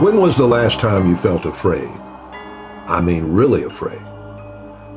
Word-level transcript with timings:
When 0.00 0.20
was 0.20 0.34
the 0.34 0.44
last 0.44 0.80
time 0.80 1.08
you 1.08 1.14
felt 1.14 1.44
afraid? 1.44 1.88
I 2.88 3.00
mean, 3.00 3.32
really 3.32 3.62
afraid. 3.62 4.02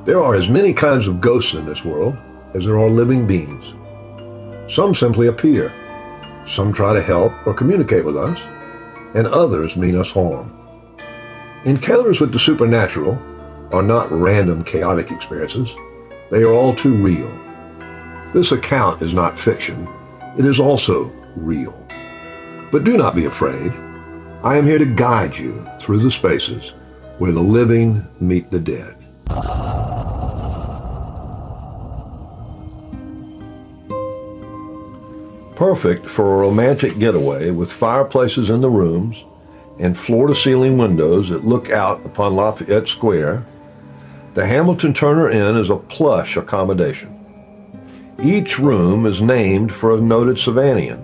There 0.05 0.23
are 0.23 0.33
as 0.33 0.49
many 0.49 0.73
kinds 0.73 1.07
of 1.07 1.21
ghosts 1.21 1.53
in 1.53 1.67
this 1.67 1.85
world 1.85 2.17
as 2.55 2.65
there 2.65 2.79
are 2.79 2.89
living 2.89 3.27
beings. 3.27 3.75
Some 4.73 4.95
simply 4.95 5.27
appear. 5.27 5.71
Some 6.47 6.73
try 6.73 6.93
to 6.93 7.01
help 7.01 7.31
or 7.45 7.53
communicate 7.53 8.05
with 8.05 8.17
us, 8.17 8.41
and 9.13 9.27
others 9.27 9.77
mean 9.77 9.95
us 9.95 10.11
harm. 10.11 10.51
Encounters 11.65 12.19
with 12.19 12.31
the 12.31 12.39
supernatural 12.39 13.21
are 13.71 13.83
not 13.83 14.11
random 14.11 14.63
chaotic 14.63 15.11
experiences. 15.11 15.75
They 16.31 16.41
are 16.41 16.53
all 16.53 16.75
too 16.75 16.95
real. 16.95 17.31
This 18.33 18.51
account 18.51 19.03
is 19.03 19.13
not 19.13 19.37
fiction. 19.37 19.87
It 20.39 20.45
is 20.45 20.59
also 20.59 21.11
real. 21.35 21.87
But 22.71 22.83
do 22.83 22.97
not 22.97 23.13
be 23.13 23.25
afraid. 23.25 23.71
I 24.43 24.57
am 24.57 24.67
here 24.67 24.77
to 24.77 24.85
guide 24.85 25.35
you 25.35 25.67
through 25.79 26.03
the 26.03 26.11
spaces 26.11 26.73
where 27.17 27.31
the 27.31 27.41
living 27.41 28.05
meet 28.19 28.51
the 28.51 28.59
dead. 28.59 28.95
Perfect 35.55 36.07
for 36.07 36.35
a 36.35 36.37
romantic 36.37 36.99
getaway 36.99 37.49
with 37.49 37.71
fireplaces 37.71 38.51
in 38.51 38.61
the 38.61 38.69
rooms 38.69 39.23
and 39.79 39.97
floor-to-ceiling 39.97 40.77
windows 40.77 41.29
that 41.29 41.43
look 41.43 41.71
out 41.71 42.05
upon 42.05 42.35
Lafayette 42.35 42.87
Square, 42.87 43.43
the 44.35 44.45
Hamilton 44.45 44.93
Turner 44.93 45.31
Inn 45.31 45.55
is 45.55 45.71
a 45.71 45.77
plush 45.77 46.37
accommodation. 46.37 47.13
Each 48.21 48.59
room 48.59 49.07
is 49.07 49.19
named 49.19 49.73
for 49.73 49.95
a 49.95 50.01
noted 50.01 50.37
Savannahian. 50.37 51.03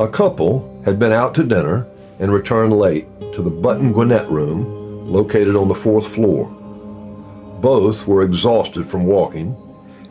A 0.00 0.08
couple 0.08 0.82
had 0.84 0.98
been 0.98 1.12
out 1.12 1.32
to 1.36 1.44
dinner 1.44 1.86
and 2.18 2.32
returned 2.32 2.72
late 2.72 3.06
to 3.34 3.42
the 3.42 3.50
Button 3.50 3.92
Gwinnett 3.92 4.28
room 4.28 5.10
located 5.10 5.56
on 5.56 5.68
the 5.68 5.74
fourth 5.74 6.08
floor. 6.08 6.46
Both 7.60 8.06
were 8.06 8.22
exhausted 8.22 8.86
from 8.86 9.06
walking, 9.06 9.56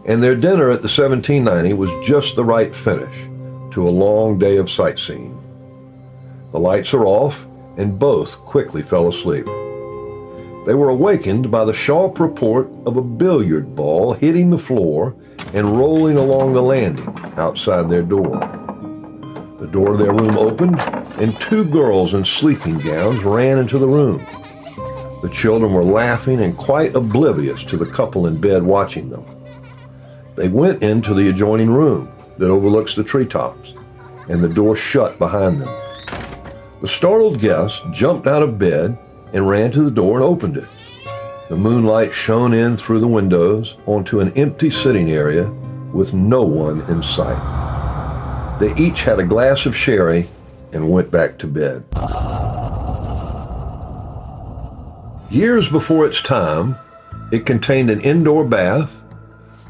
and 0.05 0.21
their 0.21 0.35
dinner 0.35 0.69
at 0.69 0.81
the 0.81 0.87
1790 0.87 1.73
was 1.73 2.07
just 2.07 2.35
the 2.35 2.43
right 2.43 2.75
finish 2.75 3.15
to 3.73 3.87
a 3.87 3.89
long 3.89 4.39
day 4.39 4.57
of 4.57 4.69
sightseeing. 4.69 5.41
The 6.51 6.59
lights 6.59 6.93
are 6.93 7.05
off, 7.05 7.45
and 7.77 7.99
both 7.99 8.37
quickly 8.39 8.81
fell 8.81 9.09
asleep. 9.09 9.45
They 10.65 10.73
were 10.73 10.89
awakened 10.89 11.51
by 11.51 11.65
the 11.65 11.73
sharp 11.73 12.19
report 12.19 12.69
of 12.85 12.97
a 12.97 13.03
billiard 13.03 13.75
ball 13.75 14.13
hitting 14.13 14.49
the 14.49 14.57
floor 14.57 15.15
and 15.53 15.77
rolling 15.77 16.17
along 16.17 16.53
the 16.53 16.63
landing 16.63 17.07
outside 17.37 17.89
their 17.89 18.01
door. 18.01 18.64
The 19.65 19.71
door 19.71 19.93
of 19.93 19.97
their 19.97 20.13
room 20.13 20.37
opened, 20.37 20.79
and 21.19 21.35
two 21.39 21.65
girls 21.65 22.13
in 22.13 22.23
sleeping 22.23 22.77
gowns 22.77 23.23
ran 23.23 23.57
into 23.57 23.79
the 23.79 23.87
room. 23.87 24.23
The 25.23 25.29
children 25.33 25.73
were 25.73 25.83
laughing 25.83 26.39
and 26.43 26.55
quite 26.55 26.95
oblivious 26.95 27.63
to 27.63 27.75
the 27.75 27.87
couple 27.87 28.27
in 28.27 28.39
bed 28.39 28.61
watching 28.61 29.09
them. 29.09 29.25
They 30.35 30.49
went 30.49 30.83
into 30.83 31.15
the 31.15 31.29
adjoining 31.29 31.71
room 31.71 32.11
that 32.37 32.51
overlooks 32.51 32.93
the 32.93 33.03
treetops, 33.03 33.73
and 34.29 34.43
the 34.43 34.49
door 34.49 34.75
shut 34.75 35.17
behind 35.17 35.59
them. 35.59 35.75
The 36.83 36.87
startled 36.87 37.39
guests 37.39 37.81
jumped 37.91 38.27
out 38.27 38.43
of 38.43 38.59
bed 38.59 38.95
and 39.33 39.49
ran 39.49 39.71
to 39.71 39.81
the 39.81 39.89
door 39.89 40.17
and 40.17 40.23
opened 40.23 40.57
it. 40.57 40.67
The 41.49 41.55
moonlight 41.55 42.13
shone 42.13 42.53
in 42.53 42.77
through 42.77 42.99
the 42.99 43.07
windows 43.07 43.77
onto 43.87 44.19
an 44.19 44.31
empty 44.33 44.69
sitting 44.69 45.09
area 45.09 45.49
with 45.91 46.13
no 46.13 46.43
one 46.43 46.81
in 46.81 47.01
sight. 47.01 47.54
They 48.59 48.73
each 48.75 49.03
had 49.03 49.19
a 49.19 49.25
glass 49.25 49.65
of 49.65 49.75
sherry 49.75 50.29
and 50.71 50.89
went 50.89 51.11
back 51.11 51.37
to 51.39 51.47
bed. 51.47 51.83
Years 55.29 55.69
before 55.69 56.05
its 56.05 56.21
time, 56.21 56.77
it 57.33 57.45
contained 57.45 57.89
an 57.89 57.99
indoor 57.99 58.47
bath, 58.47 59.03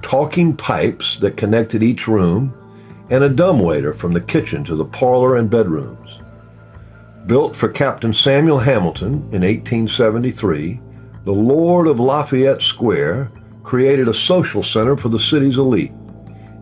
talking 0.04 0.56
pipes 0.56 1.18
that 1.20 1.36
connected 1.36 1.82
each 1.82 2.08
room, 2.08 2.54
and 3.10 3.24
a 3.24 3.30
dumbwaiter 3.30 3.94
from 3.94 4.14
the 4.14 4.22
kitchen 4.22 4.64
to 4.66 4.76
the 4.76 4.86
parlor 4.86 5.36
and 5.38 5.50
bedrooms. 5.50 6.20
Built 7.26 7.56
for 7.56 7.70
Captain 7.70 8.14
Samuel 8.14 8.60
Hamilton 8.60 9.14
in 9.32 9.42
1873, 9.42 10.80
the 11.24 11.32
Lord 11.32 11.88
of 11.88 12.00
Lafayette 12.00 12.62
Square 12.62 13.32
created 13.64 14.08
a 14.08 14.14
social 14.14 14.62
center 14.62 14.96
for 14.96 15.10
the 15.10 15.20
city's 15.20 15.58
elite 15.58 15.92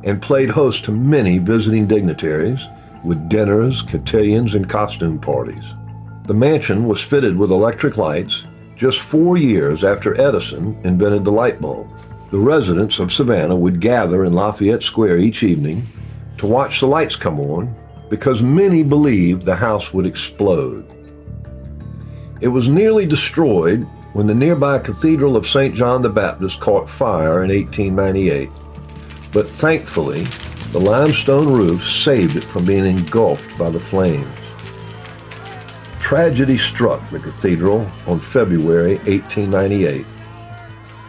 and 0.04 0.22
played 0.22 0.50
host 0.50 0.86
to 0.86 0.92
many 0.92 1.38
visiting 1.38 1.88
dignitaries 1.88 2.62
with 3.04 3.30
dinners, 3.30 3.82
cotillions, 3.82 4.54
and 4.54 4.70
costume 4.70 5.20
parties. 5.20 5.64
The 6.26 6.34
mansion 6.34 6.88
was 6.88 7.02
fitted 7.02 7.38
with 7.38 7.52
electric 7.52 7.98
lights 7.98 8.44
just 8.76 9.00
four 9.00 9.38
years 9.38 9.84
after 9.84 10.20
Edison 10.20 10.78
invented 10.84 11.26
the 11.26 11.32
light 11.32 11.62
bulb. 11.62 11.90
The 12.32 12.40
residents 12.40 13.00
of 13.00 13.12
Savannah 13.12 13.56
would 13.56 13.80
gather 13.80 14.26
in 14.26 14.34
Lafayette 14.34 14.84
Square 14.84 15.20
each 15.20 15.44
evening 15.44 15.88
to 16.38 16.48
watch 16.48 16.80
the 16.80 16.88
lights 16.88 17.16
come 17.16 17.40
on 17.40 17.76
because 18.10 18.42
many 18.42 18.84
believed 18.84 19.44
the 19.44 19.56
house 19.56 19.94
would 19.94 20.06
explode. 20.06 20.90
It 22.42 22.48
was 22.48 22.68
nearly 22.68 23.06
destroyed 23.06 23.84
when 24.14 24.28
the 24.28 24.36
nearby 24.36 24.80
Cathedral 24.80 25.36
of 25.36 25.48
St. 25.48 25.76
John 25.76 26.02
the 26.02 26.10
Baptist 26.10 26.60
caught 26.60 26.90
fire 26.90 27.44
in 27.44 27.50
1898. 27.50 28.50
But 29.34 29.50
thankfully, 29.50 30.24
the 30.72 30.80
limestone 30.80 31.52
roof 31.52 31.84
saved 31.84 32.36
it 32.36 32.44
from 32.44 32.66
being 32.66 32.86
engulfed 32.86 33.58
by 33.58 33.70
the 33.70 33.80
flames. 33.80 34.28
Tragedy 36.00 36.58
struck 36.58 37.10
the 37.10 37.20
cathedral 37.20 37.90
on 38.08 38.20
February 38.20 38.98
1898 38.98 40.06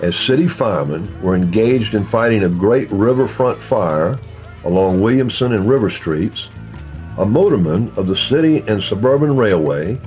as 0.01 0.17
city 0.17 0.47
firemen 0.47 1.09
were 1.23 1.35
engaged 1.35 1.95
in 1.95 2.05
fighting 2.05 2.45
a 2.45 2.49
great 2.49 2.91
riverfront 2.91 3.63
fire 3.63 4.19
along 4.65 5.01
Williamson 5.01 5.53
and 5.53 5.67
River 5.67 5.89
Streets, 5.89 6.49
a 7.17 7.25
motorman 7.25 7.97
of 7.97 8.07
the 8.07 8.17
City 8.17 8.59
and 8.67 8.83
Suburban 8.83 9.37
Railway 9.37 9.99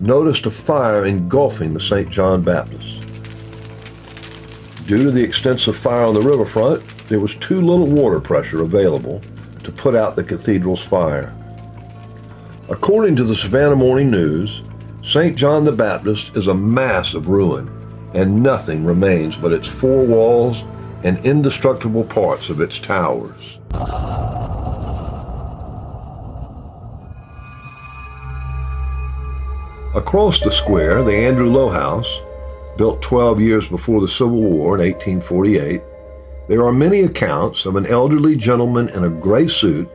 noticed 0.00 0.46
a 0.46 0.50
fire 0.50 1.04
engulfing 1.04 1.74
the 1.74 1.80
St. 1.80 2.10
John 2.10 2.42
Baptist. 2.42 3.00
Due 4.86 5.04
to 5.04 5.10
the 5.10 5.22
extensive 5.22 5.76
fire 5.76 6.04
on 6.04 6.14
the 6.14 6.22
riverfront, 6.22 6.84
there 7.10 7.20
was 7.20 7.34
too 7.36 7.60
little 7.60 7.88
water 7.88 8.20
pressure 8.20 8.62
available 8.62 9.20
to 9.64 9.72
put 9.72 9.96
out 9.96 10.14
the 10.14 10.22
cathedral's 10.24 10.82
fire. 10.82 11.34
According 12.70 13.16
to 13.16 13.24
the 13.24 13.34
Savannah 13.34 13.74
Morning 13.74 14.12
News, 14.12 14.62
St. 15.02 15.36
John 15.36 15.64
the 15.64 15.72
Baptist 15.72 16.36
is 16.36 16.46
a 16.46 16.54
mass 16.54 17.14
of 17.14 17.28
ruin, 17.28 17.68
and 18.14 18.42
nothing 18.42 18.84
remains 18.84 19.36
but 19.36 19.52
its 19.52 19.66
four 19.66 20.06
walls 20.06 20.62
and 21.02 21.18
indestructible 21.26 22.04
parts 22.04 22.48
of 22.48 22.60
its 22.60 22.78
towers. 22.78 23.58
Across 29.96 30.42
the 30.42 30.52
square, 30.52 31.02
the 31.02 31.12
Andrew 31.12 31.50
Low 31.50 31.70
House, 31.70 32.20
built 32.76 33.02
12 33.02 33.40
years 33.40 33.68
before 33.68 34.00
the 34.00 34.08
Civil 34.08 34.42
War 34.42 34.78
in 34.78 34.86
1848, 34.86 35.82
there 36.50 36.64
are 36.64 36.72
many 36.72 37.02
accounts 37.02 37.64
of 37.64 37.76
an 37.76 37.86
elderly 37.86 38.34
gentleman 38.34 38.88
in 38.88 39.04
a 39.04 39.08
gray 39.08 39.46
suit 39.46 39.88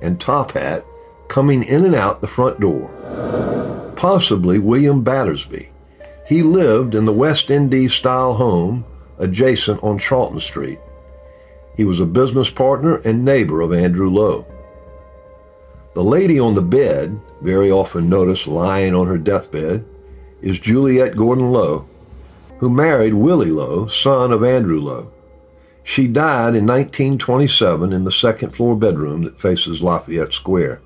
and 0.00 0.18
top 0.18 0.52
hat 0.52 0.82
coming 1.28 1.62
in 1.62 1.84
and 1.84 1.94
out 1.94 2.22
the 2.22 2.26
front 2.26 2.58
door. 2.58 2.88
Possibly 3.94 4.58
William 4.58 5.04
Battersby. 5.04 5.68
He 6.26 6.42
lived 6.42 6.94
in 6.94 7.04
the 7.04 7.12
West 7.12 7.50
Indies 7.50 7.92
style 7.92 8.32
home 8.32 8.86
adjacent 9.18 9.82
on 9.82 9.98
Charlton 9.98 10.40
Street. 10.40 10.78
He 11.76 11.84
was 11.84 12.00
a 12.00 12.06
business 12.06 12.48
partner 12.48 13.02
and 13.04 13.22
neighbor 13.22 13.60
of 13.60 13.74
Andrew 13.74 14.08
Low. 14.08 14.46
The 15.92 16.02
lady 16.02 16.40
on 16.40 16.54
the 16.54 16.62
bed, 16.62 17.20
very 17.42 17.70
often 17.70 18.08
noticed 18.08 18.46
lying 18.46 18.94
on 18.94 19.08
her 19.08 19.18
deathbed, 19.18 19.84
is 20.40 20.58
Juliette 20.58 21.16
Gordon 21.16 21.52
Low, 21.52 21.86
who 22.60 22.70
married 22.70 23.12
Willie 23.12 23.50
Low, 23.50 23.88
son 23.88 24.32
of 24.32 24.42
Andrew 24.42 24.80
Low. 24.80 25.12
She 25.88 26.06
died 26.06 26.54
in 26.54 26.66
1927 26.66 27.94
in 27.94 28.04
the 28.04 28.12
second 28.12 28.50
floor 28.50 28.76
bedroom 28.76 29.22
that 29.22 29.40
faces 29.40 29.80
Lafayette 29.80 30.34
Square. 30.34 30.82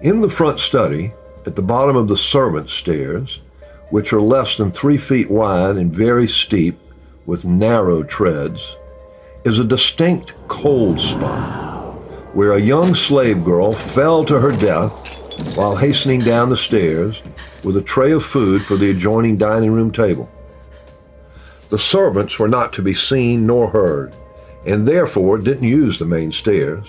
In 0.00 0.20
the 0.20 0.30
front 0.30 0.60
study, 0.60 1.14
at 1.44 1.56
the 1.56 1.60
bottom 1.60 1.96
of 1.96 2.06
the 2.06 2.16
servants' 2.16 2.74
stairs, 2.74 3.40
which 3.90 4.12
are 4.12 4.20
less 4.20 4.56
than 4.56 4.70
three 4.70 4.96
feet 4.96 5.28
wide 5.28 5.78
and 5.78 5.92
very 5.92 6.28
steep 6.28 6.78
with 7.26 7.44
narrow 7.44 8.04
treads, 8.04 8.76
is 9.44 9.58
a 9.58 9.64
distinct 9.64 10.32
cold 10.46 11.00
spot 11.00 11.92
where 12.36 12.52
a 12.52 12.60
young 12.60 12.94
slave 12.94 13.42
girl 13.42 13.72
fell 13.72 14.24
to 14.26 14.38
her 14.38 14.52
death 14.52 15.56
while 15.56 15.74
hastening 15.74 16.20
down 16.20 16.50
the 16.50 16.56
stairs 16.56 17.20
with 17.64 17.76
a 17.76 17.82
tray 17.82 18.12
of 18.12 18.24
food 18.24 18.64
for 18.64 18.76
the 18.76 18.92
adjoining 18.92 19.36
dining 19.36 19.72
room 19.72 19.90
table. 19.90 20.30
The 21.70 21.78
servants 21.78 22.38
were 22.38 22.48
not 22.48 22.72
to 22.74 22.82
be 22.82 22.94
seen 22.94 23.46
nor 23.46 23.70
heard, 23.70 24.12
and 24.66 24.86
therefore 24.86 25.38
didn't 25.38 25.68
use 25.68 25.98
the 25.98 26.04
main 26.04 26.32
stairs, 26.32 26.84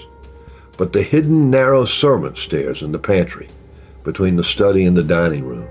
but 0.76 0.92
the 0.92 1.04
hidden 1.04 1.52
narrow 1.52 1.86
servant 1.86 2.40
stairs 2.40 2.82
in 2.82 2.92
the 2.92 3.00
pantry, 3.00 3.48
between 4.04 4.38
the 4.38 4.44
study 4.44 4.84
and 4.86 4.98
the 4.98 5.04
dining 5.04 5.46
room. 5.46 5.68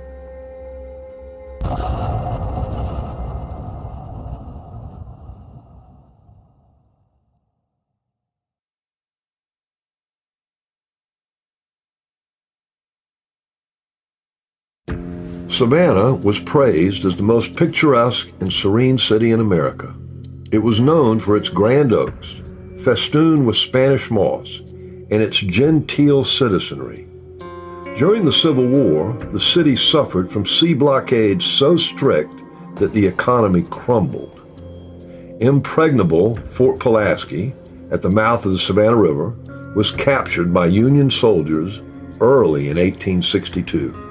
Savannah 15.51 16.15
was 16.15 16.39
praised 16.39 17.05
as 17.05 17.17
the 17.17 17.25
most 17.25 17.57
picturesque 17.57 18.29
and 18.39 18.53
serene 18.53 18.99
city 18.99 19.33
in 19.33 19.41
America. 19.41 19.93
It 20.53 20.59
was 20.59 20.79
known 20.79 21.19
for 21.19 21.37
its 21.37 21.49
grand 21.49 21.93
oaks, 21.93 22.37
festooned 22.79 23.45
with 23.45 23.57
Spanish 23.57 24.13
moss, 24.13 24.61
and 24.61 25.21
its 25.21 25.39
genteel 25.39 26.23
citizenry. 26.23 27.09
During 27.97 28.25
the 28.25 28.33
Civil 28.33 28.67
War, 28.69 29.13
the 29.33 29.41
city 29.41 29.75
suffered 29.75 30.31
from 30.31 30.47
sea 30.47 30.73
blockades 30.73 31.45
so 31.45 31.77
strict 31.77 32.33
that 32.77 32.95
the 32.95 33.07
economy 33.07 33.65
crumbled. 33.65 34.41
Impregnable 35.41 36.37
Fort 36.47 36.79
Pulaski, 36.79 37.53
at 37.91 38.03
the 38.03 38.11
mouth 38.11 38.47
of 38.47 38.53
the 38.53 38.59
Savannah 38.59 38.97
River, 38.97 39.31
was 39.75 39.91
captured 39.91 40.55
by 40.55 40.67
Union 40.67 41.11
soldiers 41.11 41.81
early 42.21 42.69
in 42.69 42.77
1862. 42.77 44.10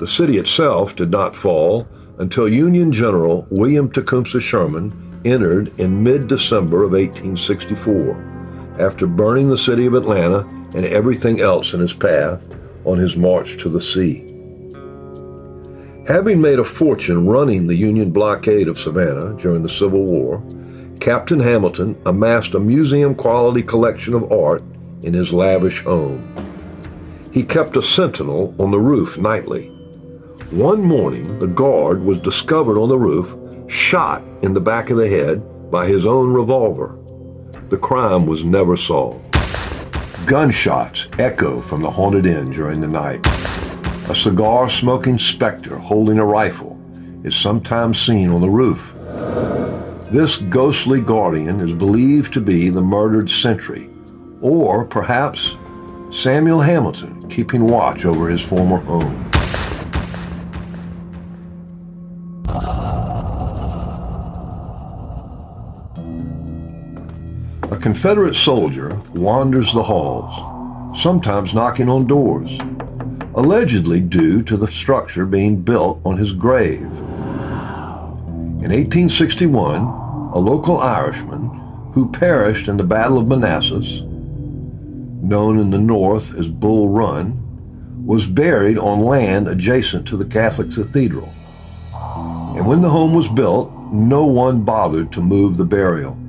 The 0.00 0.08
city 0.08 0.38
itself 0.38 0.96
did 0.96 1.10
not 1.10 1.36
fall 1.36 1.86
until 2.16 2.48
Union 2.48 2.90
General 2.90 3.46
William 3.50 3.90
Tecumseh 3.90 4.40
Sherman 4.40 5.20
entered 5.26 5.78
in 5.78 6.02
mid 6.02 6.26
December 6.26 6.84
of 6.84 6.92
1864, 6.92 8.76
after 8.78 9.06
burning 9.06 9.50
the 9.50 9.58
city 9.58 9.84
of 9.84 9.92
Atlanta 9.92 10.38
and 10.74 10.86
everything 10.86 11.42
else 11.42 11.74
in 11.74 11.80
his 11.80 11.92
path 11.92 12.48
on 12.86 12.96
his 12.96 13.14
march 13.14 13.58
to 13.58 13.68
the 13.68 13.78
sea. 13.78 14.20
Having 16.08 16.40
made 16.40 16.60
a 16.60 16.64
fortune 16.64 17.26
running 17.26 17.66
the 17.66 17.76
Union 17.76 18.10
blockade 18.10 18.68
of 18.68 18.78
Savannah 18.78 19.36
during 19.36 19.62
the 19.62 19.68
Civil 19.68 20.06
War, 20.06 20.42
Captain 21.00 21.40
Hamilton 21.40 22.00
amassed 22.06 22.54
a 22.54 22.58
museum 22.58 23.14
quality 23.14 23.62
collection 23.62 24.14
of 24.14 24.32
art 24.32 24.62
in 25.02 25.12
his 25.12 25.30
lavish 25.30 25.84
home. 25.84 26.24
He 27.32 27.42
kept 27.42 27.76
a 27.76 27.82
sentinel 27.82 28.54
on 28.58 28.70
the 28.70 28.80
roof 28.80 29.18
nightly 29.18 29.69
one 30.50 30.82
morning, 30.82 31.38
the 31.38 31.46
guard 31.46 32.02
was 32.02 32.20
discovered 32.20 32.78
on 32.78 32.88
the 32.88 32.98
roof, 32.98 33.36
shot 33.70 34.22
in 34.42 34.52
the 34.52 34.60
back 34.60 34.90
of 34.90 34.96
the 34.96 35.08
head 35.08 35.70
by 35.70 35.86
his 35.86 36.04
own 36.04 36.32
revolver. 36.32 36.98
The 37.68 37.78
crime 37.78 38.26
was 38.26 38.44
never 38.44 38.76
solved. 38.76 39.24
Gunshots 40.26 41.06
echo 41.18 41.60
from 41.60 41.82
the 41.82 41.90
haunted 41.90 42.26
inn 42.26 42.50
during 42.50 42.80
the 42.80 42.88
night. 42.88 43.24
A 44.08 44.14
cigar 44.14 44.68
smoking 44.68 45.18
specter 45.18 45.78
holding 45.78 46.18
a 46.18 46.24
rifle 46.24 46.80
is 47.22 47.36
sometimes 47.36 48.00
seen 48.00 48.30
on 48.30 48.40
the 48.40 48.50
roof. 48.50 48.94
This 50.10 50.36
ghostly 50.36 51.00
guardian 51.00 51.60
is 51.60 51.72
believed 51.72 52.32
to 52.32 52.40
be 52.40 52.70
the 52.70 52.82
murdered 52.82 53.30
sentry, 53.30 53.88
or 54.40 54.84
perhaps 54.84 55.56
Samuel 56.10 56.60
Hamilton 56.60 57.28
keeping 57.28 57.68
watch 57.68 58.04
over 58.04 58.28
his 58.28 58.42
former 58.42 58.78
home. 58.78 59.29
Confederate 67.80 68.34
soldier 68.34 69.00
wanders 69.14 69.72
the 69.72 69.82
halls, 69.82 71.00
sometimes 71.00 71.54
knocking 71.54 71.88
on 71.88 72.06
doors, 72.06 72.58
allegedly 73.34 74.00
due 74.00 74.42
to 74.42 74.58
the 74.58 74.70
structure 74.70 75.24
being 75.24 75.62
built 75.62 75.98
on 76.04 76.18
his 76.18 76.32
grave. 76.32 76.82
In 78.60 78.68
1861, 78.68 79.80
a 79.80 80.38
local 80.38 80.76
Irishman 80.76 81.48
who 81.94 82.12
perished 82.12 82.68
in 82.68 82.76
the 82.76 82.84
Battle 82.84 83.16
of 83.16 83.26
Manassas, 83.26 84.02
known 84.02 85.58
in 85.58 85.70
the 85.70 85.78
North 85.78 86.38
as 86.38 86.48
Bull 86.48 86.90
Run, 86.90 88.04
was 88.04 88.26
buried 88.26 88.76
on 88.76 89.00
land 89.00 89.48
adjacent 89.48 90.06
to 90.08 90.18
the 90.18 90.26
Catholic 90.26 90.70
cathedral. 90.74 91.32
And 91.94 92.66
when 92.66 92.82
the 92.82 92.90
home 92.90 93.14
was 93.14 93.28
built, 93.28 93.72
no 93.90 94.26
one 94.26 94.64
bothered 94.64 95.12
to 95.12 95.22
move 95.22 95.56
the 95.56 95.64
burial. 95.64 96.19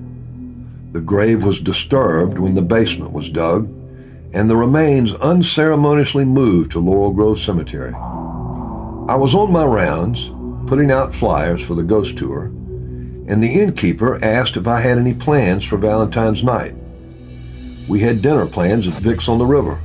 The 0.92 1.00
grave 1.00 1.46
was 1.46 1.62
disturbed 1.62 2.38
when 2.38 2.56
the 2.56 2.62
basement 2.62 3.14
was 3.14 3.30
dug, 3.30 3.70
and 4.34 4.50
the 4.50 4.58
remains 4.58 5.14
unceremoniously 5.16 6.26
moved 6.26 6.74
to 6.74 6.80
Laurel 6.80 7.12
Grove 7.14 7.40
Cemetery. 7.40 7.94
I 7.94 9.16
was 9.16 9.34
on 9.34 9.54
my 9.54 9.64
rounds, 9.64 10.30
putting 10.68 10.92
out 10.92 11.16
flyers 11.16 11.64
for 11.64 11.76
the 11.76 11.84
ghost 11.84 12.18
tour, 12.18 12.46
and 12.46 13.42
the 13.42 13.62
innkeeper 13.62 14.22
asked 14.22 14.58
if 14.58 14.68
I 14.68 14.82
had 14.82 14.98
any 14.98 15.14
plans 15.14 15.64
for 15.64 15.78
Valentine's 15.78 16.44
night. 16.44 16.76
We 17.88 18.02
had 18.02 18.22
dinner 18.22 18.46
plans 18.46 18.86
at 18.86 18.94
Vic's 19.02 19.30
on 19.30 19.38
the 19.38 19.46
River. 19.46 19.80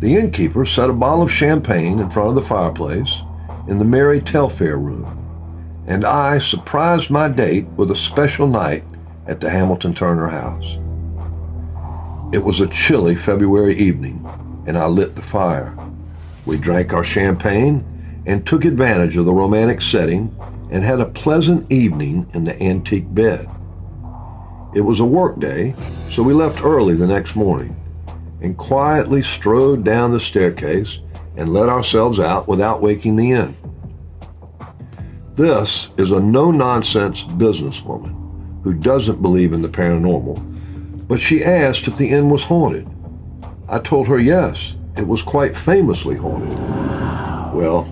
The 0.00 0.16
innkeeper 0.16 0.64
set 0.64 0.88
a 0.88 0.94
bottle 0.94 1.24
of 1.24 1.32
champagne 1.32 1.98
in 1.98 2.08
front 2.08 2.30
of 2.30 2.34
the 2.36 2.42
fireplace 2.42 3.20
in 3.68 3.78
the 3.78 3.84
Mary 3.84 4.22
Telfair 4.22 4.78
room, 4.78 5.84
and 5.86 6.06
I 6.06 6.38
surprised 6.38 7.10
my 7.10 7.28
date 7.28 7.66
with 7.76 7.90
a 7.90 7.96
special 7.96 8.46
night 8.46 8.82
at 9.28 9.40
the 9.40 9.50
Hamilton 9.50 9.94
Turner 9.94 10.28
house. 10.28 10.76
It 12.32 12.42
was 12.44 12.60
a 12.60 12.66
chilly 12.66 13.14
February 13.14 13.76
evening, 13.76 14.24
and 14.66 14.76
I 14.76 14.86
lit 14.86 15.14
the 15.14 15.22
fire. 15.22 15.76
We 16.44 16.58
drank 16.58 16.92
our 16.92 17.04
champagne 17.04 18.22
and 18.26 18.46
took 18.46 18.64
advantage 18.64 19.16
of 19.16 19.24
the 19.24 19.32
romantic 19.32 19.80
setting 19.80 20.36
and 20.70 20.84
had 20.84 21.00
a 21.00 21.06
pleasant 21.06 21.70
evening 21.70 22.28
in 22.34 22.44
the 22.44 22.60
antique 22.60 23.12
bed. 23.14 23.48
It 24.74 24.80
was 24.80 25.00
a 25.00 25.04
work 25.04 25.38
day, 25.38 25.74
so 26.10 26.22
we 26.22 26.34
left 26.34 26.62
early 26.62 26.94
the 26.94 27.06
next 27.06 27.36
morning 27.36 27.74
and 28.42 28.56
quietly 28.56 29.22
strode 29.22 29.84
down 29.84 30.12
the 30.12 30.20
staircase 30.20 30.98
and 31.36 31.52
let 31.52 31.68
ourselves 31.68 32.18
out 32.18 32.48
without 32.48 32.82
waking 32.82 33.16
the 33.16 33.32
inn. 33.32 33.56
This 35.36 35.88
is 35.96 36.10
a 36.10 36.20
no 36.20 36.50
nonsense 36.50 37.22
businesswoman 37.22 38.15
who 38.66 38.74
doesn't 38.74 39.22
believe 39.22 39.52
in 39.52 39.62
the 39.62 39.68
paranormal, 39.68 41.06
but 41.06 41.20
she 41.20 41.44
asked 41.44 41.86
if 41.86 41.94
the 41.94 42.08
inn 42.08 42.28
was 42.28 42.42
haunted. 42.42 42.84
I 43.68 43.78
told 43.78 44.08
her 44.08 44.18
yes, 44.18 44.74
it 44.96 45.06
was 45.06 45.22
quite 45.22 45.56
famously 45.56 46.16
haunted. 46.16 46.58
Well, 47.54 47.86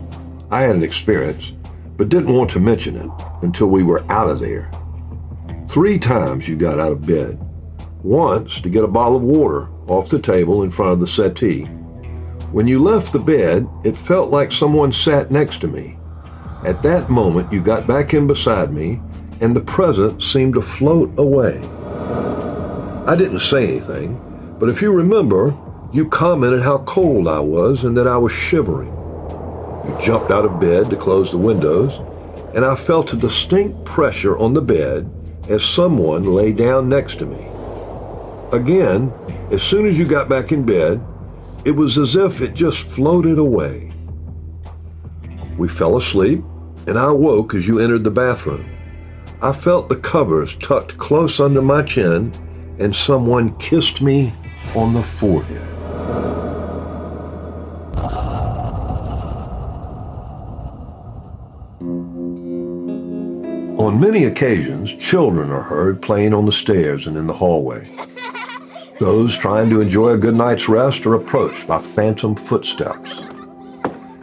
I 0.50 0.62
had 0.62 0.74
an 0.74 0.82
experience, 0.82 1.52
but 1.96 2.08
didn't 2.08 2.34
want 2.34 2.50
to 2.50 2.58
mention 2.58 2.96
it 2.96 3.08
until 3.40 3.68
we 3.68 3.84
were 3.84 4.02
out 4.10 4.28
of 4.28 4.40
there. 4.40 4.68
Three 5.68 5.96
times 5.96 6.48
you 6.48 6.56
got 6.56 6.80
out 6.80 6.90
of 6.90 7.06
bed. 7.06 7.38
Once 8.02 8.60
to 8.60 8.68
get 8.68 8.82
a 8.82 8.88
bottle 8.88 9.18
of 9.18 9.22
water 9.22 9.68
off 9.86 10.08
the 10.08 10.18
table 10.18 10.64
in 10.64 10.72
front 10.72 10.90
of 10.90 10.98
the 10.98 11.06
settee. 11.06 11.66
When 12.50 12.66
you 12.66 12.82
left 12.82 13.12
the 13.12 13.20
bed, 13.20 13.68
it 13.84 13.96
felt 13.96 14.30
like 14.30 14.50
someone 14.50 14.92
sat 14.92 15.30
next 15.30 15.60
to 15.60 15.68
me. 15.68 15.96
At 16.64 16.82
that 16.82 17.10
moment, 17.10 17.52
you 17.52 17.62
got 17.62 17.86
back 17.86 18.12
in 18.12 18.26
beside 18.26 18.72
me 18.72 19.00
and 19.40 19.54
the 19.54 19.60
present 19.60 20.22
seemed 20.22 20.54
to 20.54 20.62
float 20.62 21.12
away. 21.18 21.60
I 23.06 23.16
didn't 23.16 23.40
say 23.40 23.68
anything, 23.68 24.56
but 24.58 24.68
if 24.68 24.80
you 24.80 24.92
remember, 24.92 25.54
you 25.92 26.08
commented 26.08 26.62
how 26.62 26.78
cold 26.78 27.28
I 27.28 27.40
was 27.40 27.84
and 27.84 27.96
that 27.96 28.08
I 28.08 28.16
was 28.16 28.32
shivering. 28.32 28.88
You 29.86 29.96
jumped 30.00 30.30
out 30.30 30.44
of 30.44 30.58
bed 30.58 30.90
to 30.90 30.96
close 30.96 31.30
the 31.30 31.38
windows, 31.38 31.92
and 32.54 32.64
I 32.64 32.76
felt 32.76 33.12
a 33.12 33.16
distinct 33.16 33.84
pressure 33.84 34.36
on 34.38 34.54
the 34.54 34.62
bed 34.62 35.10
as 35.48 35.62
someone 35.64 36.24
lay 36.24 36.52
down 36.52 36.88
next 36.88 37.18
to 37.18 37.26
me. 37.26 37.46
Again, 38.52 39.12
as 39.50 39.62
soon 39.62 39.86
as 39.86 39.98
you 39.98 40.06
got 40.06 40.28
back 40.28 40.52
in 40.52 40.64
bed, 40.64 41.04
it 41.64 41.72
was 41.72 41.98
as 41.98 42.16
if 42.16 42.40
it 42.40 42.54
just 42.54 42.78
floated 42.78 43.38
away. 43.38 43.90
We 45.58 45.68
fell 45.68 45.96
asleep, 45.96 46.42
and 46.86 46.98
I 46.98 47.10
woke 47.10 47.54
as 47.54 47.68
you 47.68 47.80
entered 47.80 48.04
the 48.04 48.10
bathroom. 48.10 48.73
I 49.44 49.52
felt 49.52 49.90
the 49.90 49.96
covers 49.96 50.56
tucked 50.56 50.96
close 50.96 51.38
under 51.38 51.60
my 51.60 51.82
chin, 51.82 52.32
and 52.78 52.96
someone 52.96 53.54
kissed 53.58 54.00
me 54.00 54.32
on 54.74 54.94
the 54.94 55.02
forehead. 55.02 55.68
On 63.78 64.00
many 64.00 64.24
occasions, 64.24 64.94
children 64.94 65.50
are 65.50 65.60
heard 65.60 66.00
playing 66.00 66.32
on 66.32 66.46
the 66.46 66.50
stairs 66.50 67.06
and 67.06 67.18
in 67.18 67.26
the 67.26 67.34
hallway. 67.34 67.94
Those 68.98 69.36
trying 69.36 69.68
to 69.68 69.82
enjoy 69.82 70.12
a 70.12 70.18
good 70.18 70.36
night's 70.36 70.70
rest 70.70 71.04
are 71.04 71.16
approached 71.16 71.66
by 71.66 71.82
phantom 71.82 72.34
footsteps. 72.34 73.10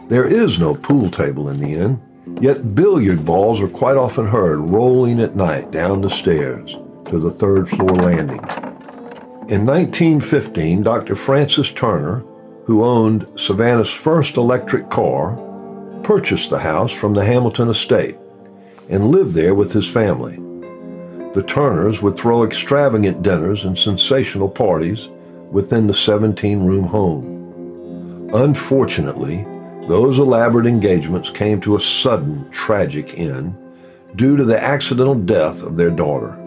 There 0.08 0.26
is 0.26 0.58
no 0.58 0.74
pool 0.74 1.08
table 1.12 1.48
in 1.48 1.60
the 1.60 1.74
inn, 1.74 2.02
Yet 2.40 2.74
billiard 2.74 3.24
balls 3.24 3.60
are 3.60 3.68
quite 3.68 3.96
often 3.96 4.26
heard 4.26 4.58
rolling 4.60 5.20
at 5.20 5.36
night 5.36 5.70
down 5.70 6.00
the 6.00 6.10
stairs 6.10 6.76
to 7.10 7.18
the 7.18 7.30
third 7.30 7.68
floor 7.68 7.90
landing. 7.90 8.40
In 9.48 9.66
1915, 9.66 10.82
Dr. 10.82 11.14
Francis 11.14 11.70
Turner, 11.72 12.24
who 12.64 12.84
owned 12.84 13.26
Savannah's 13.36 13.90
first 13.90 14.36
electric 14.36 14.88
car, 14.88 15.36
purchased 16.02 16.50
the 16.50 16.60
house 16.60 16.92
from 16.92 17.14
the 17.14 17.24
Hamilton 17.24 17.68
estate 17.68 18.16
and 18.88 19.06
lived 19.06 19.34
there 19.34 19.54
with 19.54 19.72
his 19.72 19.88
family. 19.88 20.36
The 21.34 21.44
Turners 21.46 22.02
would 22.02 22.16
throw 22.16 22.44
extravagant 22.44 23.22
dinners 23.22 23.64
and 23.64 23.78
sensational 23.78 24.48
parties 24.48 25.08
within 25.50 25.86
the 25.86 25.94
17 25.94 26.64
room 26.64 26.84
home. 26.84 28.30
Unfortunately, 28.34 29.46
those 29.88 30.18
elaborate 30.18 30.66
engagements 30.66 31.30
came 31.30 31.60
to 31.60 31.76
a 31.76 31.80
sudden, 31.80 32.48
tragic 32.50 33.18
end 33.18 33.56
due 34.14 34.36
to 34.36 34.44
the 34.44 34.62
accidental 34.62 35.14
death 35.14 35.62
of 35.62 35.76
their 35.76 35.90
daughter. 35.90 36.38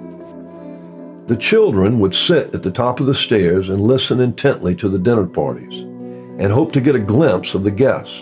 The 1.27 1.35
children 1.35 1.99
would 1.99 2.15
sit 2.15 2.53
at 2.53 2.63
the 2.63 2.71
top 2.71 2.99
of 2.99 3.07
the 3.07 3.15
stairs 3.15 3.67
and 3.67 3.81
listen 3.81 4.19
intently 4.19 4.75
to 4.75 4.87
the 4.87 4.99
dinner 4.99 5.25
parties 5.25 5.73
and 5.73 6.51
hope 6.51 6.71
to 6.73 6.81
get 6.81 6.95
a 6.95 6.99
glimpse 6.99 7.55
of 7.55 7.63
the 7.63 7.71
guests. 7.71 8.21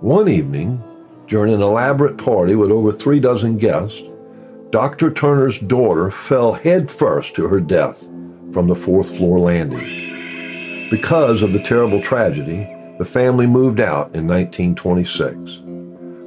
One 0.00 0.28
evening, 0.28 0.82
during 1.26 1.52
an 1.52 1.62
elaborate 1.62 2.18
party 2.18 2.54
with 2.54 2.70
over 2.70 2.92
three 2.92 3.20
dozen 3.20 3.58
guests, 3.58 4.00
Dr. 4.70 5.12
Turner's 5.12 5.58
daughter 5.58 6.10
fell 6.10 6.52
headfirst 6.52 7.34
to 7.34 7.48
her 7.48 7.60
death 7.60 8.08
from 8.52 8.68
the 8.68 8.76
fourth 8.76 9.16
floor 9.16 9.38
landing. 9.38 10.88
Because 10.90 11.42
of 11.42 11.52
the 11.52 11.62
terrible 11.62 12.00
tragedy, 12.00 12.68
the 13.02 13.08
family 13.08 13.48
moved 13.48 13.80
out 13.80 14.14
in 14.14 14.28
1926, 14.28 15.58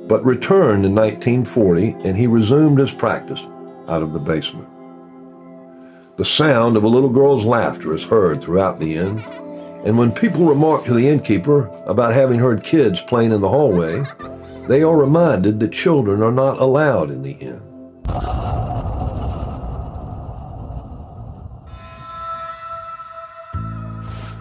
but 0.09 0.25
returned 0.25 0.83
in 0.83 0.93
1940 0.93 1.91
and 2.03 2.17
he 2.17 2.27
resumed 2.27 2.77
his 2.77 2.91
practice 2.91 3.39
out 3.87 4.03
of 4.03 4.11
the 4.11 4.19
basement. 4.19 4.67
The 6.17 6.25
sound 6.25 6.75
of 6.75 6.83
a 6.83 6.89
little 6.89 7.07
girl's 7.07 7.45
laughter 7.45 7.93
is 7.93 8.03
heard 8.03 8.43
throughout 8.43 8.81
the 8.81 8.97
inn, 8.97 9.19
and 9.85 9.97
when 9.97 10.11
people 10.11 10.47
remark 10.47 10.83
to 10.83 10.93
the 10.93 11.07
innkeeper 11.07 11.67
about 11.85 12.13
having 12.13 12.41
heard 12.41 12.61
kids 12.61 12.99
playing 12.99 13.31
in 13.31 13.39
the 13.39 13.47
hallway, 13.47 14.03
they 14.67 14.83
are 14.83 14.97
reminded 14.97 15.61
that 15.61 15.71
children 15.71 16.21
are 16.21 16.29
not 16.29 16.59
allowed 16.59 17.09
in 17.09 17.21
the 17.21 17.35
inn. 17.35 17.61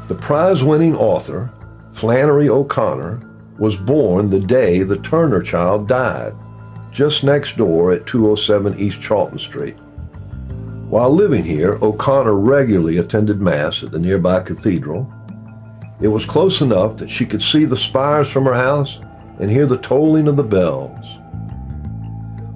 The 0.08 0.18
prize 0.20 0.64
winning 0.64 0.96
author, 0.96 1.52
Flannery 1.94 2.48
O'Connor, 2.48 3.22
was 3.56 3.76
born 3.76 4.28
the 4.28 4.40
day 4.40 4.82
the 4.82 4.98
Turner 4.98 5.40
child 5.40 5.86
died, 5.86 6.34
just 6.90 7.22
next 7.22 7.56
door 7.56 7.92
at 7.92 8.04
207 8.04 8.76
East 8.76 9.00
Charlton 9.00 9.38
Street. 9.38 9.76
While 10.88 11.10
living 11.10 11.44
here, 11.44 11.78
O'Connor 11.80 12.34
regularly 12.34 12.98
attended 12.98 13.40
Mass 13.40 13.84
at 13.84 13.92
the 13.92 14.00
nearby 14.00 14.40
cathedral. 14.40 15.10
It 16.00 16.08
was 16.08 16.26
close 16.26 16.60
enough 16.60 16.96
that 16.96 17.10
she 17.10 17.24
could 17.24 17.42
see 17.42 17.64
the 17.64 17.76
spires 17.76 18.28
from 18.28 18.44
her 18.44 18.54
house 18.54 18.98
and 19.38 19.48
hear 19.48 19.64
the 19.64 19.78
tolling 19.78 20.26
of 20.26 20.36
the 20.36 20.42
bells. 20.42 21.06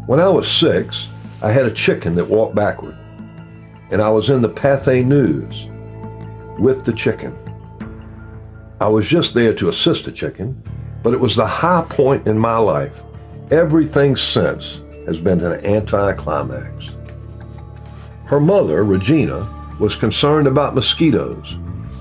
When 0.06 0.18
I 0.18 0.28
was 0.28 0.50
six, 0.50 1.08
I 1.42 1.52
had 1.52 1.66
a 1.66 1.72
chicken 1.72 2.16
that 2.16 2.28
walked 2.28 2.56
backward, 2.56 2.96
and 3.92 4.02
I 4.02 4.10
was 4.10 4.30
in 4.30 4.42
the 4.42 4.48
Pathé 4.48 5.06
News 5.06 5.66
with 6.58 6.84
the 6.84 6.92
chicken. 6.92 7.38
I 8.80 8.86
was 8.86 9.08
just 9.08 9.34
there 9.34 9.54
to 9.54 9.70
assist 9.70 10.04
the 10.04 10.12
chicken, 10.12 10.62
but 11.02 11.12
it 11.12 11.18
was 11.18 11.34
the 11.34 11.46
high 11.46 11.84
point 11.88 12.28
in 12.28 12.38
my 12.38 12.58
life. 12.58 13.02
Everything 13.50 14.14
since 14.14 14.82
has 15.04 15.20
been 15.20 15.40
an 15.42 15.64
anticlimax. 15.64 16.90
Her 18.26 18.38
mother, 18.38 18.84
Regina, 18.84 19.48
was 19.80 19.96
concerned 19.96 20.46
about 20.46 20.76
mosquitoes 20.76 21.56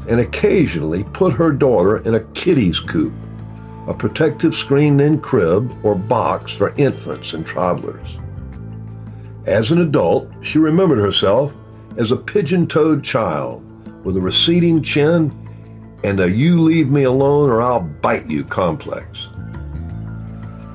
and 0.07 0.19
occasionally 0.19 1.03
put 1.13 1.33
her 1.33 1.51
daughter 1.51 1.97
in 2.07 2.13
a 2.13 2.23
kiddie's 2.33 2.79
coop, 2.79 3.13
a 3.87 3.93
protective 3.93 4.53
screened 4.53 5.01
in 5.01 5.19
crib 5.19 5.73
or 5.83 5.95
box 5.95 6.51
for 6.53 6.75
infants 6.77 7.33
and 7.33 7.47
toddlers. 7.47 8.07
As 9.47 9.71
an 9.71 9.79
adult, 9.79 10.29
she 10.43 10.59
remembered 10.59 10.99
herself 10.99 11.55
as 11.97 12.11
a 12.11 12.17
pigeon 12.17 12.67
toed 12.67 13.03
child 13.03 13.63
with 14.05 14.15
a 14.15 14.21
receding 14.21 14.83
chin 14.83 15.31
and 16.03 16.19
a 16.19 16.29
you 16.29 16.61
leave 16.61 16.89
me 16.89 17.03
alone 17.03 17.49
or 17.49 17.61
I'll 17.61 17.81
bite 17.81 18.27
you 18.27 18.43
complex. 18.43 19.27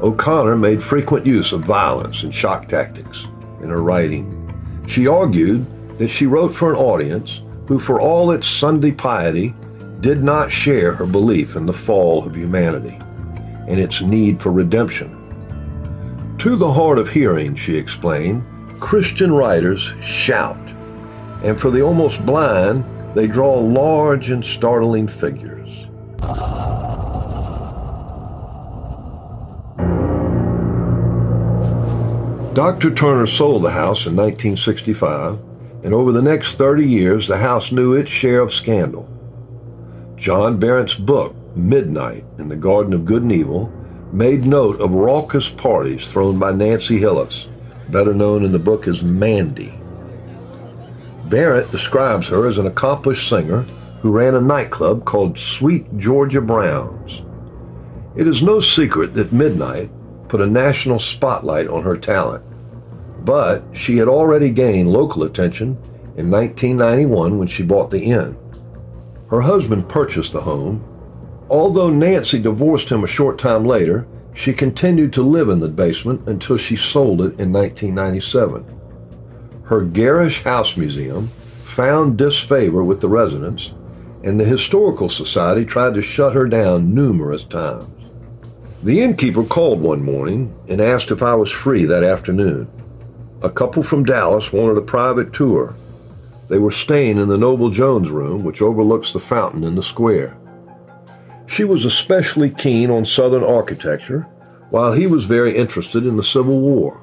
O'Connor 0.01 0.57
made 0.57 0.83
frequent 0.83 1.25
use 1.25 1.53
of 1.53 1.63
violence 1.63 2.23
and 2.23 2.35
shock 2.35 2.69
tactics 2.69 3.25
in 3.63 3.71
her 3.71 3.83
writing 3.83 4.43
she 4.87 5.07
argued 5.07 5.65
that 5.99 6.11
she 6.11 6.27
wrote 6.27 6.55
for 6.55 6.73
an 6.73 6.79
audience 6.79 7.41
who, 7.67 7.79
for 7.79 8.01
all 8.01 8.31
its 8.33 8.49
Sunday 8.49 8.93
piety, 8.93 9.55
did 10.01 10.23
not 10.23 10.51
share 10.51 10.93
her 10.93 11.07
belief 11.07 11.57
in 11.57 11.67
the 11.67 11.73
fall 11.73 12.27
of 12.27 12.37
humanity 12.37 12.99
and 13.69 13.79
its 13.81 14.03
need 14.03 14.41
for 14.41 14.51
redemption. 14.51 15.19
To 16.41 16.57
the 16.57 16.73
hard 16.73 16.99
of 16.99 17.09
hearing, 17.09 17.55
she 17.55 17.77
explained, 17.77 18.45
Christian 18.81 19.33
writers 19.33 19.93
shout, 20.03 20.59
and 21.45 21.61
for 21.61 21.71
the 21.71 21.83
almost 21.83 22.25
blind, 22.27 22.85
they 23.15 23.27
draw 23.27 23.59
large 23.59 24.31
and 24.31 24.45
startling 24.45 25.07
figures. 25.07 25.69
Dr. 32.55 32.95
Turner 32.95 33.27
sold 33.27 33.63
the 33.63 33.71
house 33.71 34.07
in 34.07 34.15
1965, 34.15 35.39
and 35.85 35.95
over 35.95 36.13
the 36.13 36.21
next 36.21 36.57
30 36.57 36.87
years, 36.87 37.27
the 37.27 37.39
house 37.39 37.73
knew 37.73 37.95
its 37.95 38.11
share 38.11 38.41
of 38.41 38.53
scandal. 38.53 39.09
John 40.17 40.59
Berendt's 40.59 40.95
book, 40.95 41.35
Midnight 41.57 42.25
in 42.39 42.49
the 42.49 42.57
Garden 42.57 42.93
of 42.93 43.05
Good 43.05 43.23
and 43.23 43.33
Evil, 43.33 43.73
made 44.13 44.45
note 44.45 44.81
of 44.81 44.93
raucous 44.93 45.49
parties 45.49 46.11
thrown 46.11 46.39
by 46.39 46.53
Nancy 46.53 46.99
Hillis, 46.99 47.49
better 47.89 48.15
known 48.15 48.45
in 48.45 48.53
the 48.53 48.59
book 48.59 48.87
as 48.87 49.03
Mandy. 49.03 49.82
Berendt 51.33 51.71
describes 51.71 52.29
her 52.29 52.47
as 52.47 52.59
an 52.59 52.67
accomplished 52.67 53.27
singer 53.27 53.63
who 54.03 54.13
ran 54.13 54.35
a 54.35 54.41
nightclub 54.43 55.07
called 55.07 55.39
Sweet 55.39 55.97
Georgia 55.97 56.43
Brown's. 56.43 57.23
It 58.15 58.29
is 58.29 58.43
no 58.43 58.61
secret 58.61 59.15
that 59.15 59.33
Midnight 59.33 59.89
put 60.29 60.43
a 60.43 60.47
national 60.47 60.99
spotlight 60.99 61.69
on 61.69 61.85
her 61.85 61.97
talent. 61.97 62.45
But 63.25 63.65
she 63.73 63.97
had 63.97 64.09
already 64.09 64.51
gained 64.51 64.93
local 64.93 65.23
attention 65.23 65.79
in 66.19 66.31
1991 66.31 67.39
when 67.39 67.49
she 67.49 67.63
bought 67.63 67.91
the 67.91 68.05
inn. 68.05 68.37
Her 69.31 69.41
husband 69.41 69.89
purchased 69.89 70.35
the 70.35 70.43
home. 70.43 70.85
Although 71.49 71.89
Nancy 71.89 72.43
divorced 72.43 72.91
him 72.91 73.05
a 73.05 73.09
short 73.09 73.39
time 73.39 73.65
later, 73.65 74.07
she 74.35 74.53
continued 74.53 75.15
to 75.15 75.23
live 75.23 75.49
in 75.49 75.61
the 75.61 75.69
basement 75.69 76.29
until 76.29 76.59
she 76.59 76.77
sold 76.77 77.23
it 77.23 77.41
in 77.41 77.51
1997. 77.55 78.82
Her 79.73 79.87
garish 79.87 80.43
house 80.45 80.77
museum 80.77 81.29
found 81.29 82.19
disfavor 82.19 82.85
with 82.85 83.01
the 83.01 83.09
residents, 83.09 83.71
and 84.23 84.39
the 84.39 84.45
Historical 84.45 85.09
Society 85.09 85.65
tried 85.65 85.95
to 85.95 86.03
shut 86.03 86.35
her 86.35 86.47
down 86.47 86.95
numerous 86.95 87.43
times. 87.45 87.89
The 88.83 89.01
innkeeper 89.01 89.43
called 89.43 89.81
one 89.81 90.05
morning 90.05 90.55
and 90.69 90.79
asked 90.79 91.11
if 91.11 91.23
I 91.23 91.35
was 91.37 91.51
free 91.51 91.87
that 91.87 92.05
afternoon. 92.05 92.71
A 93.41 93.49
couple 93.49 93.83
from 93.83 94.05
Dallas 94.05 94.53
wanted 94.53 94.77
a 94.77 94.83
private 94.83 95.33
tour. 95.33 95.75
They 96.51 96.59
were 96.59 96.71
staying 96.71 97.17
in 97.17 97.31
the 97.31 97.39
Noble 97.39 97.71
Jones 97.71 98.11
room, 98.11 98.45
which 98.45 98.61
overlooks 98.61 99.15
the 99.15 99.21
fountain 99.21 99.65
in 99.65 99.75
the 99.75 99.83
square. 99.83 100.37
She 101.47 101.65
was 101.65 101.87
especially 101.87 102.51
keen 102.51 102.91
on 102.91 103.07
Southern 103.07 103.43
architecture, 103.43 104.25
while 104.69 104.93
he 104.93 105.07
was 105.07 105.25
very 105.25 105.57
interested 105.57 106.05
in 106.05 106.19
the 106.19 106.23
Civil 106.23 106.61
War. 106.61 107.02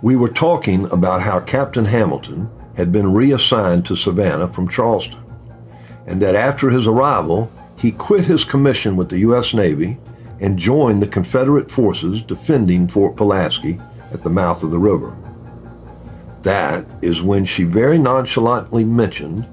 We 0.00 0.14
were 0.14 0.28
talking 0.28 0.88
about 0.92 1.22
how 1.22 1.40
Captain 1.40 1.86
Hamilton 1.86 2.48
had 2.76 2.92
been 2.92 3.12
reassigned 3.12 3.84
to 3.86 3.96
Savannah 3.96 4.46
from 4.46 4.68
Charleston, 4.68 5.20
and 6.06 6.22
that 6.22 6.36
after 6.36 6.70
his 6.70 6.86
arrival, 6.86 7.50
he 7.76 7.90
quit 7.90 8.26
his 8.26 8.44
commission 8.44 8.96
with 8.96 9.08
the 9.08 9.18
U.S. 9.18 9.52
Navy 9.52 9.98
and 10.40 10.56
joined 10.56 11.02
the 11.02 11.08
Confederate 11.08 11.68
forces 11.68 12.22
defending 12.22 12.86
Fort 12.86 13.16
Pulaski 13.16 13.80
at 14.12 14.22
the 14.22 14.30
mouth 14.30 14.62
of 14.62 14.70
the 14.70 14.78
river. 14.78 15.16
That 16.42 16.86
is 17.02 17.20
when 17.20 17.44
she 17.44 17.64
very 17.64 17.98
nonchalantly 17.98 18.84
mentioned, 18.84 19.46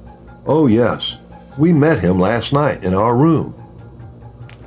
Oh, 0.45 0.67
yes, 0.67 1.15
we 1.57 1.73
met 1.73 1.99
him 1.99 2.19
last 2.19 2.53
night 2.53 2.83
in 2.83 2.93
our 2.93 3.15
room. 3.17 3.55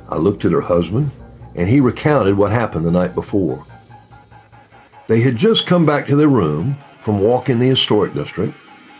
I 0.09 0.17
looked 0.17 0.43
at 0.43 0.51
her 0.51 0.61
husband, 0.61 1.11
and 1.55 1.69
he 1.69 1.79
recounted 1.79 2.35
what 2.35 2.51
happened 2.51 2.85
the 2.85 2.91
night 2.91 3.15
before. 3.15 3.65
They 5.09 5.21
had 5.21 5.37
just 5.37 5.65
come 5.65 5.87
back 5.87 6.05
to 6.05 6.15
their 6.15 6.29
room 6.29 6.77
from 7.01 7.19
walking 7.19 7.57
the 7.57 7.67
historic 7.67 8.13
district, 8.13 8.53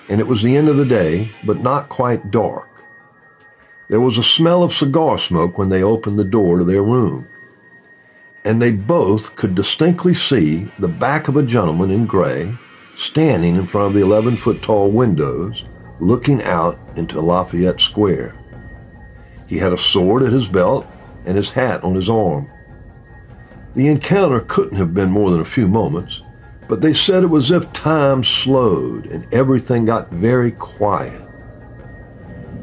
and 0.10 0.20
it 0.20 0.26
was 0.26 0.42
the 0.42 0.58
end 0.58 0.68
of 0.68 0.76
the 0.76 0.84
day, 0.84 1.30
but 1.44 1.62
not 1.62 1.88
quite 1.88 2.32
dark. 2.32 2.68
There 3.90 4.02
was 4.02 4.18
a 4.18 4.24
smell 4.24 4.64
of 4.64 4.74
cigar 4.74 5.20
smoke 5.20 5.60
when 5.60 5.70
they 5.70 5.84
opened 5.84 6.18
the 6.18 6.24
door 6.24 6.58
to 6.58 6.64
their 6.66 6.82
room. 6.82 7.28
And 8.44 8.60
they 8.60 8.72
both 8.72 9.36
could 9.36 9.54
distinctly 9.54 10.16
see 10.16 10.72
the 10.80 10.88
back 10.88 11.28
of 11.28 11.38
a 11.38 11.44
gentleman 11.44 11.92
in 11.92 12.08
gray 12.08 12.56
standing 12.98 13.56
in 13.56 13.68
front 13.68 13.90
of 13.90 13.94
the 13.94 14.02
11 14.02 14.38
foot 14.38 14.64
tall 14.64 14.90
windows 14.90 15.64
looking 16.00 16.42
out 16.42 16.80
into 16.96 17.22
Lafayette 17.22 17.82
Square. 17.82 18.36
He 19.46 19.60
had 19.60 19.74
a 19.74 19.78
sword 19.78 20.24
at 20.24 20.34
his 20.34 20.48
belt 20.48 20.88
and 21.28 21.38
his 21.38 21.52
hat 21.52 21.84
on 21.84 21.94
his 21.94 22.10
arm. 22.10 22.50
The 23.76 23.88
encounter 23.88 24.40
couldn't 24.42 24.78
have 24.78 24.94
been 24.94 25.12
more 25.12 25.30
than 25.30 25.42
a 25.42 25.46
few 25.46 25.68
moments, 25.68 26.22
but 26.68 26.82
they 26.82 26.94
said 26.94 27.24
it 27.24 27.28
was 27.28 27.52
as 27.52 27.64
if 27.64 27.74
time 27.74 28.24
slowed 28.24 29.06
and 29.06 29.32
everything 29.34 29.86
got 29.86 30.12
very 30.12 30.52
quiet. 30.52 31.22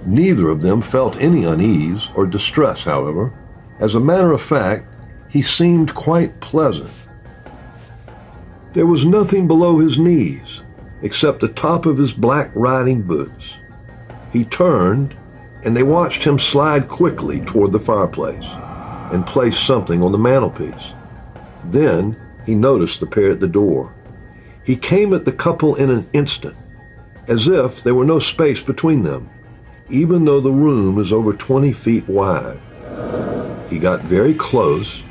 Neither 0.05 0.49
of 0.49 0.63
them 0.63 0.83
felt 0.83 1.21
any 1.21 1.45
unease 1.45 2.09
or 2.15 2.27
distress, 2.27 2.83
however. 2.83 3.33
As 3.79 3.95
a 3.95 4.01
matter 4.01 4.33
of 4.33 4.43
fact, 4.43 4.89
he 5.29 5.43
seemed 5.43 5.95
quite 5.95 6.41
pleasant. 6.41 6.91
There 8.73 8.87
was 8.87 9.05
nothing 9.05 9.49
below 9.49 9.79
his 9.79 9.99
knees 9.99 10.61
except 11.03 11.41
the 11.41 11.49
top 11.49 11.87
of 11.87 11.99
his 11.99 12.13
black 12.13 12.51
riding 12.55 13.03
boots. 13.03 13.55
He 14.33 14.45
turned, 14.45 15.17
and 15.65 15.77
they 15.77 15.83
watched 15.83 16.25
him 16.25 16.39
slide 16.39 16.89
quickly 16.89 17.41
toward 17.41 17.73
the 17.73 17.81
fireplace 17.81 18.45
and 19.13 19.27
place 19.27 19.59
something 19.59 20.03
on 20.03 20.13
the 20.13 20.19
mantelpiece. 20.19 20.93
Then 21.71 22.17
he 22.45 22.55
noticed 22.55 23.01
the 23.01 23.07
pair 23.07 23.33
at 23.33 23.41
the 23.41 23.49
door. 23.49 23.95
He 24.65 24.77
came 24.77 25.13
at 25.13 25.25
the 25.25 25.33
couple 25.33 25.75
in 25.75 25.91
an 25.91 26.07
instant, 26.13 26.57
as 27.29 27.49
if 27.49 27.83
there 27.83 27.95
were 27.95 28.05
no 28.05 28.19
space 28.19 28.63
between 28.63 29.03
them, 29.03 29.31
even 29.89 30.25
though 30.25 30.41
the 30.41 30.51
room 30.51 30.99
is 30.99 31.13
over 31.13 31.33
20 31.33 31.73
feet 31.73 32.09
wide. 32.09 32.61
He 33.71 33.79
got 33.79 34.01
very 34.03 34.35
close 34.35 35.03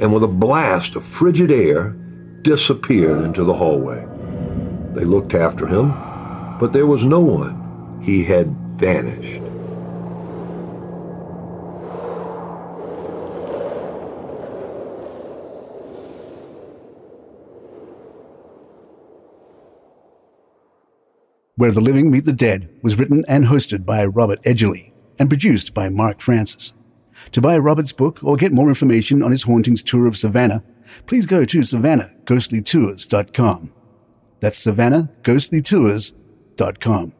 and 0.00 0.12
with 0.12 0.24
a 0.24 0.28
blast 0.28 0.96
of 0.96 1.04
frigid 1.04 1.50
air 1.50 1.90
disappeared 2.42 3.22
into 3.22 3.44
the 3.44 3.54
hallway. 3.54 4.06
They 4.94 5.04
looked 5.04 5.34
after 5.34 5.66
him, 5.66 5.90
but 6.58 6.72
there 6.72 6.86
was 6.86 7.04
no 7.04 7.20
one. 7.20 8.00
He 8.02 8.24
had 8.24 8.48
vanished. 8.48 9.42
Where 21.56 21.70
the 21.70 21.80
Living 21.80 22.10
Meet 22.10 22.24
the 22.24 22.32
Dead 22.32 22.68
was 22.82 22.98
written 22.98 23.24
and 23.28 23.46
hosted 23.46 23.86
by 23.86 24.04
Robert 24.04 24.42
Edgerly 24.42 24.92
and 25.20 25.28
produced 25.28 25.72
by 25.72 25.88
Mark 25.88 26.20
Francis. 26.20 26.72
To 27.30 27.40
buy 27.40 27.56
Robert's 27.58 27.92
book 27.92 28.18
or 28.24 28.36
get 28.36 28.52
more 28.52 28.68
information 28.68 29.22
on 29.22 29.30
his 29.30 29.44
hauntings 29.44 29.84
tour 29.84 30.08
of 30.08 30.16
Savannah, 30.16 30.64
please 31.06 31.26
go 31.26 31.44
to 31.44 31.60
savannahghostlytours.com. 31.60 33.72
That's 34.40 34.66
savannahghostlytours.com. 34.66 37.14